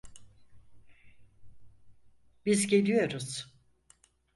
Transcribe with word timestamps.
Biz 2.45 2.67
geliyoruz. 2.67 3.51